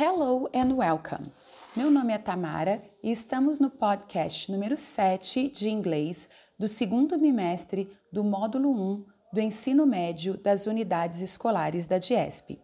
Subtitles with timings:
[0.00, 1.26] Hello and welcome.
[1.74, 7.90] Meu nome é Tamara e estamos no podcast número 7 de inglês do segundo bimestre
[8.12, 12.60] do módulo 1 do ensino médio das unidades escolares da DIESP.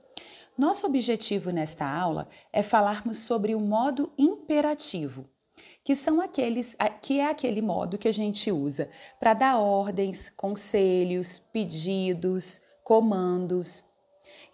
[0.56, 5.28] Nosso objetivo nesta aula é falarmos sobre o modo imperativo,
[5.82, 8.88] que são aqueles que é aquele modo que a gente usa
[9.18, 13.84] para dar ordens, conselhos, pedidos, comandos.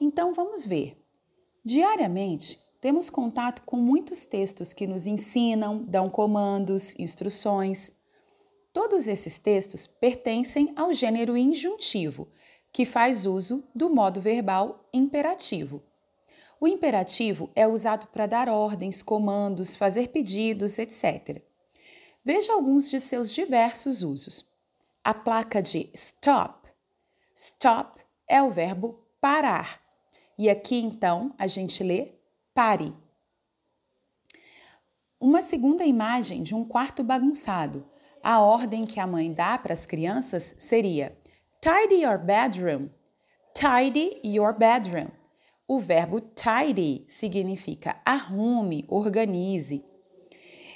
[0.01, 0.97] Então vamos ver.
[1.62, 7.98] Diariamente, temos contato com muitos textos que nos ensinam, dão comandos, instruções.
[8.73, 12.29] Todos esses textos pertencem ao gênero injuntivo,
[12.73, 15.83] que faz uso do modo verbal imperativo.
[16.61, 21.42] O imperativo é usado para dar ordens, comandos, fazer pedidos, etc.
[22.25, 24.47] Veja alguns de seus diversos usos.
[25.03, 26.70] A placa de stop.
[27.34, 29.81] Stop é o verbo parar
[30.39, 32.20] e aqui então a gente lê
[32.55, 32.95] pare.
[35.21, 37.87] Uma segunda imagem de um quarto bagunçado.
[38.23, 41.17] A ordem que a mãe dá para as crianças seria
[41.61, 42.89] tidy your bedroom.
[43.55, 45.09] Tidy your bedroom.
[45.67, 49.85] O verbo tidy significa arrume, organize.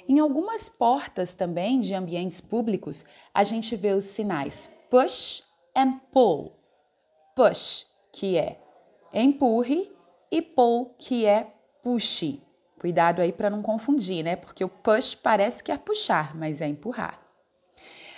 [0.07, 5.43] Em algumas portas também de ambientes públicos, a gente vê os sinais push
[5.75, 6.55] and pull.
[7.35, 8.61] Push, que é
[9.13, 9.91] empurre,
[10.31, 11.54] e pull, que é
[11.85, 12.41] puxe.
[12.79, 14.35] Cuidado aí para não confundir, né?
[14.35, 17.21] Porque o push parece que é puxar, mas é empurrar.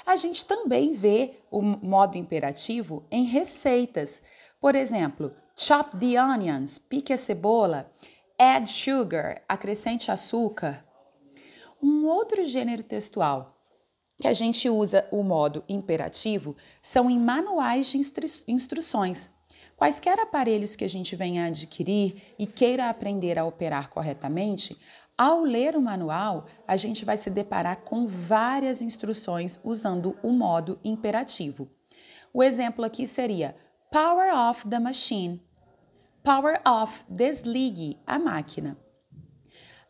[0.06, 4.22] A gente também vê o modo imperativo em receitas.
[4.62, 7.92] Por exemplo, chop the onions, pique a cebola,
[8.40, 10.86] add sugar, acrescente açúcar.
[11.84, 13.54] Um outro gênero textual
[14.18, 19.30] que a gente usa o modo imperativo são em manuais de instru instruções.
[19.78, 24.76] Quaisquer aparelhos que a gente venha adquirir e queira aprender a operar corretamente,
[25.16, 30.80] ao ler o manual, a gente vai se deparar com várias instruções usando o modo
[30.84, 31.70] imperativo.
[32.34, 33.56] O exemplo aqui seria
[33.92, 35.44] Power off the machine.
[36.24, 38.76] Power off, desligue a máquina.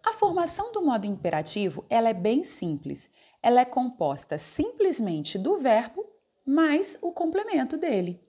[0.06, 3.10] A formação do modo imperativo ela é bem simples.
[3.42, 6.06] Ela é composta simplesmente do verbo
[6.46, 8.27] mais o complemento dele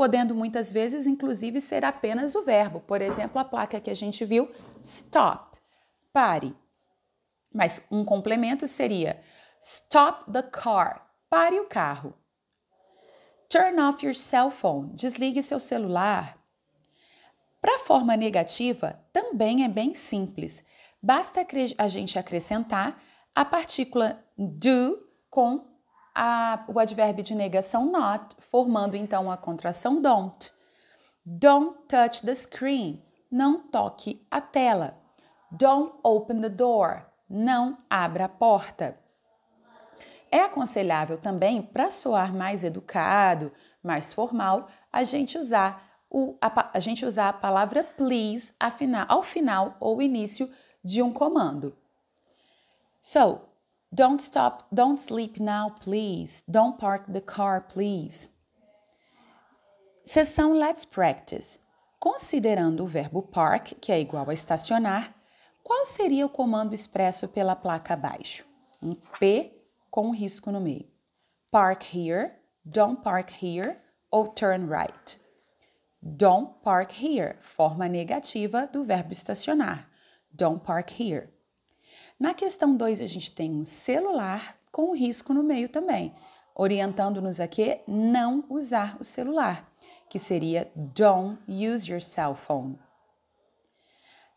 [0.00, 2.80] podendo muitas vezes, inclusive, ser apenas o verbo.
[2.80, 4.50] Por exemplo, a placa que a gente viu,
[4.80, 5.58] stop,
[6.10, 6.56] pare.
[7.52, 9.20] Mas um complemento seria
[9.60, 12.14] stop the car, pare o carro.
[13.50, 16.38] Turn off your cell phone, desligue seu celular.
[17.60, 20.64] Para a forma negativa, também é bem simples.
[21.02, 21.46] Basta
[21.76, 22.98] a gente acrescentar
[23.34, 25.68] a partícula do com
[26.14, 30.52] a, o advérbio de negação not, formando então a contração don't.
[31.24, 33.02] Don't touch the screen.
[33.30, 34.98] Não toque a tela.
[35.50, 37.06] Don't open the door.
[37.28, 38.98] Não abra a porta.
[40.30, 46.78] É aconselhável também, para soar mais educado, mais formal, a gente usar, o, a, a,
[46.78, 48.54] gente usar a palavra please
[49.08, 50.52] ao final ou início
[50.84, 51.76] de um comando.
[53.00, 53.40] So,
[53.92, 56.44] Don't stop, don't sleep now, please.
[56.48, 58.30] Don't park the car, please.
[60.04, 61.58] Seção Let's Practice.
[61.98, 65.12] Considerando o verbo park, que é igual a estacionar,
[65.62, 68.44] qual seria o comando expresso pela placa abaixo?
[68.80, 70.88] Um P com um risco no meio.
[71.50, 72.32] Park here,
[72.64, 73.76] don't park here
[74.10, 75.20] ou turn right.
[76.00, 79.90] Don't park here, forma negativa do verbo estacionar.
[80.32, 81.28] Don't park here.
[82.20, 86.14] Na questão 2, a gente tem um celular com risco no meio também,
[86.54, 89.66] orientando-nos a que não usar o celular,
[90.06, 92.78] que seria don't use your cell phone.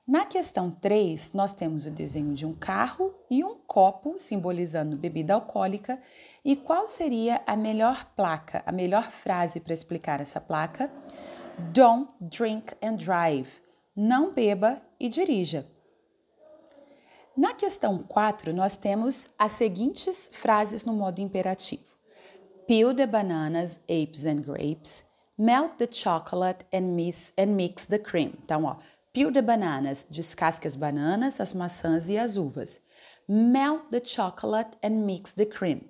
[0.07, 5.33] Na questão 3, nós temos o desenho de um carro e um copo simbolizando bebida
[5.33, 6.01] alcoólica.
[6.43, 10.89] E qual seria a melhor placa, a melhor frase para explicar essa placa?
[11.73, 13.49] Don't drink and drive.
[13.93, 15.69] Não beba e dirija.
[17.35, 21.97] Na questão 4, nós temos as seguintes frases no modo imperativo:
[22.67, 25.09] Peel the bananas, apes and grapes.
[25.35, 28.33] Melt the chocolate and mix, and mix the cream.
[28.43, 28.77] Então, ó,
[29.11, 32.79] peel the bananas, descasque as bananas, as maçãs e as uvas.
[33.27, 35.81] Melt the chocolate and mix the cream.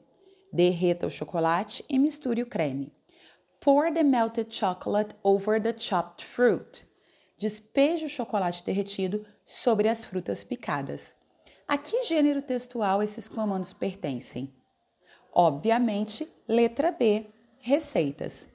[0.54, 2.90] Derreta o chocolate e misture o creme.
[3.60, 6.86] Pour the melted chocolate over the chopped fruit.
[7.38, 11.14] Despeje o chocolate derretido sobre as frutas picadas.
[11.68, 14.54] A que gênero textual esses comandos pertencem?
[15.34, 17.26] Obviamente, letra B,
[17.60, 18.52] receitas.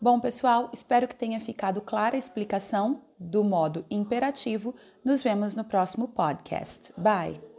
[0.00, 4.74] Bom, pessoal, espero que tenha ficado clara a explicação do modo imperativo.
[5.04, 6.92] Nos vemos no próximo podcast.
[6.96, 7.55] Bye!